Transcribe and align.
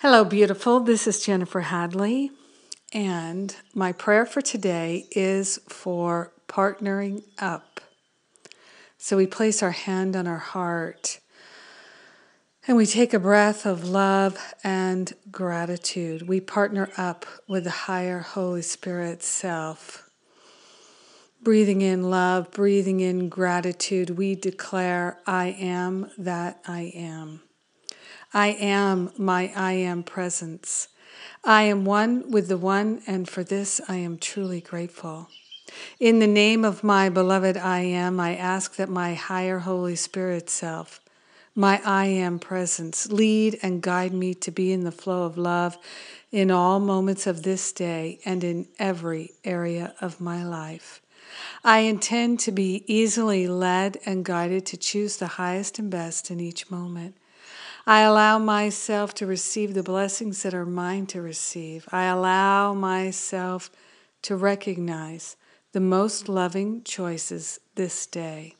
Hello, 0.00 0.22
beautiful. 0.22 0.78
This 0.78 1.08
is 1.08 1.26
Jennifer 1.26 1.58
Hadley, 1.58 2.30
and 2.92 3.56
my 3.74 3.90
prayer 3.90 4.24
for 4.24 4.40
today 4.40 5.08
is 5.10 5.58
for 5.68 6.30
partnering 6.46 7.24
up. 7.40 7.80
So 8.96 9.16
we 9.16 9.26
place 9.26 9.60
our 9.60 9.72
hand 9.72 10.14
on 10.14 10.28
our 10.28 10.38
heart 10.38 11.18
and 12.68 12.76
we 12.76 12.86
take 12.86 13.12
a 13.12 13.18
breath 13.18 13.66
of 13.66 13.88
love 13.88 14.54
and 14.62 15.12
gratitude. 15.32 16.28
We 16.28 16.40
partner 16.40 16.90
up 16.96 17.26
with 17.48 17.64
the 17.64 17.70
higher 17.70 18.20
Holy 18.20 18.62
Spirit 18.62 19.24
self. 19.24 20.08
Breathing 21.42 21.82
in 21.82 22.08
love, 22.08 22.52
breathing 22.52 23.00
in 23.00 23.28
gratitude, 23.28 24.10
we 24.10 24.36
declare, 24.36 25.18
I 25.26 25.56
am 25.58 26.12
that 26.16 26.60
I 26.68 26.92
am. 26.94 27.40
I 28.34 28.48
am 28.48 29.10
my 29.16 29.52
I 29.56 29.72
am 29.72 30.02
presence. 30.02 30.88
I 31.44 31.62
am 31.62 31.86
one 31.86 32.30
with 32.30 32.48
the 32.48 32.58
one, 32.58 33.00
and 33.06 33.26
for 33.26 33.42
this 33.42 33.80
I 33.88 33.96
am 33.96 34.18
truly 34.18 34.60
grateful. 34.60 35.28
In 35.98 36.18
the 36.18 36.26
name 36.26 36.64
of 36.64 36.84
my 36.84 37.08
beloved 37.08 37.56
I 37.56 37.80
am, 37.80 38.20
I 38.20 38.36
ask 38.36 38.76
that 38.76 38.90
my 38.90 39.14
higher 39.14 39.60
Holy 39.60 39.96
Spirit 39.96 40.50
self, 40.50 41.00
my 41.54 41.80
I 41.84 42.06
am 42.06 42.38
presence, 42.38 43.10
lead 43.10 43.58
and 43.62 43.82
guide 43.82 44.12
me 44.12 44.34
to 44.34 44.50
be 44.50 44.72
in 44.72 44.84
the 44.84 44.92
flow 44.92 45.24
of 45.24 45.38
love 45.38 45.78
in 46.30 46.50
all 46.50 46.80
moments 46.80 47.26
of 47.26 47.42
this 47.42 47.72
day 47.72 48.20
and 48.26 48.44
in 48.44 48.68
every 48.78 49.32
area 49.42 49.94
of 50.02 50.20
my 50.20 50.44
life. 50.44 51.00
I 51.64 51.80
intend 51.80 52.40
to 52.40 52.52
be 52.52 52.84
easily 52.86 53.48
led 53.48 53.98
and 54.04 54.24
guided 54.24 54.66
to 54.66 54.76
choose 54.76 55.16
the 55.16 55.26
highest 55.26 55.78
and 55.78 55.90
best 55.90 56.30
in 56.30 56.40
each 56.40 56.70
moment. 56.70 57.16
I 57.88 58.00
allow 58.00 58.38
myself 58.38 59.14
to 59.14 59.24
receive 59.24 59.72
the 59.72 59.82
blessings 59.82 60.42
that 60.42 60.52
are 60.52 60.66
mine 60.66 61.06
to 61.06 61.22
receive. 61.22 61.88
I 61.90 62.04
allow 62.04 62.74
myself 62.74 63.70
to 64.20 64.36
recognize 64.36 65.36
the 65.72 65.80
most 65.80 66.28
loving 66.28 66.82
choices 66.84 67.60
this 67.76 68.04
day. 68.04 68.56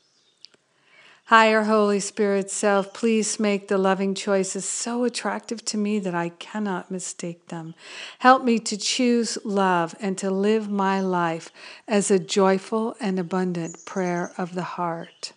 Higher 1.26 1.64
Holy 1.64 2.00
Spirit 2.00 2.50
self, 2.50 2.94
please 2.94 3.38
make 3.38 3.68
the 3.68 3.76
loving 3.76 4.14
choices 4.14 4.64
so 4.64 5.04
attractive 5.04 5.62
to 5.66 5.76
me 5.76 5.98
that 5.98 6.14
I 6.14 6.30
cannot 6.30 6.90
mistake 6.90 7.48
them. 7.48 7.74
Help 8.20 8.44
me 8.44 8.58
to 8.60 8.78
choose 8.78 9.36
love 9.44 9.94
and 10.00 10.16
to 10.16 10.30
live 10.30 10.70
my 10.70 11.02
life 11.02 11.50
as 11.86 12.10
a 12.10 12.18
joyful 12.18 12.96
and 12.98 13.18
abundant 13.18 13.84
prayer 13.84 14.32
of 14.38 14.54
the 14.54 14.62
heart. 14.62 15.34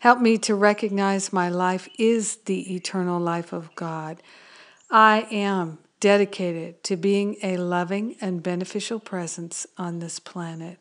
Help 0.00 0.18
me 0.18 0.38
to 0.38 0.54
recognize 0.54 1.30
my 1.30 1.50
life 1.50 1.86
is 1.98 2.36
the 2.46 2.74
eternal 2.74 3.20
life 3.20 3.52
of 3.52 3.74
God. 3.74 4.22
I 4.90 5.28
am 5.30 5.78
dedicated 6.00 6.82
to 6.84 6.96
being 6.96 7.36
a 7.42 7.58
loving 7.58 8.16
and 8.18 8.42
beneficial 8.42 8.98
presence 8.98 9.66
on 9.76 9.98
this 9.98 10.18
planet. 10.18 10.78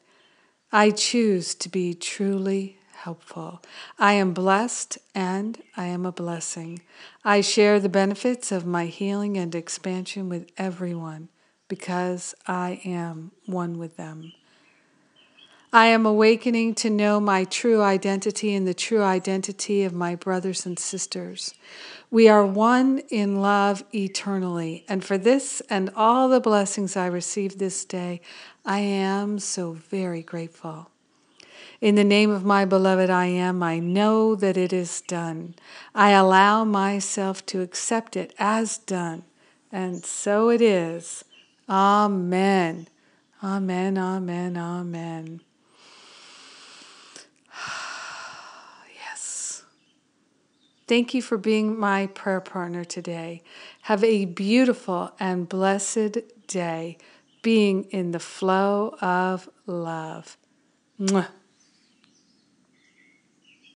I 0.71 0.91
choose 0.91 1.53
to 1.55 1.67
be 1.67 1.93
truly 1.93 2.77
helpful. 2.93 3.61
I 3.97 4.13
am 4.13 4.33
blessed 4.33 4.97
and 5.13 5.61
I 5.75 5.87
am 5.87 6.05
a 6.05 6.13
blessing. 6.13 6.81
I 7.25 7.41
share 7.41 7.81
the 7.81 7.89
benefits 7.89 8.53
of 8.53 8.65
my 8.65 8.85
healing 8.85 9.37
and 9.37 9.53
expansion 9.53 10.29
with 10.29 10.49
everyone 10.57 11.27
because 11.67 12.33
I 12.47 12.79
am 12.85 13.33
one 13.45 13.77
with 13.77 13.97
them. 13.97 14.31
I 15.71 15.85
am 15.87 16.03
awakening 16.03 16.73
to 16.75 16.89
know 16.89 17.19
my 17.19 17.43
true 17.43 17.83
identity 17.83 18.55
and 18.55 18.67
the 18.67 18.73
true 18.73 19.03
identity 19.03 19.83
of 19.83 19.93
my 19.93 20.15
brothers 20.15 20.65
and 20.65 20.79
sisters. 20.79 21.53
We 22.09 22.27
are 22.27 22.43
one 22.43 23.03
in 23.09 23.39
love 23.39 23.83
eternally, 23.93 24.83
and 24.89 25.05
for 25.05 25.15
this 25.15 25.61
and 25.69 25.91
all 25.95 26.27
the 26.27 26.39
blessings 26.39 26.97
I 26.97 27.05
received 27.05 27.59
this 27.59 27.85
day, 27.85 28.19
I 28.65 28.79
am 28.79 29.37
so 29.37 29.73
very 29.73 30.23
grateful. 30.23 30.89
In 31.81 31.93
the 31.93 32.03
name 32.03 32.31
of 32.31 32.43
my 32.43 32.65
beloved 32.65 33.11
I 33.11 33.27
am, 33.27 33.61
I 33.61 33.77
know 33.77 34.33
that 34.33 34.57
it 34.57 34.73
is 34.73 35.01
done. 35.01 35.53
I 35.93 36.11
allow 36.11 36.63
myself 36.63 37.45
to 37.45 37.61
accept 37.61 38.17
it 38.17 38.33
as 38.39 38.79
done, 38.79 39.23
and 39.71 40.03
so 40.03 40.49
it 40.49 40.63
is. 40.63 41.23
Amen. 41.69 42.87
Amen, 43.43 43.99
amen, 43.99 44.57
amen. 44.57 45.41
Thank 50.89 51.13
you 51.13 51.21
for 51.21 51.37
being 51.37 51.79
my 51.79 52.07
prayer 52.07 52.41
partner 52.41 52.83
today. 52.83 53.43
Have 53.81 54.03
a 54.03 54.25
beautiful 54.25 55.11
and 55.19 55.47
blessed 55.47 56.17
day 56.47 56.97
being 57.43 57.83
in 57.91 58.09
the 58.09 58.19
flow 58.19 58.95
of 58.99 59.47
love. 59.67 60.35
Mwah. 60.99 61.27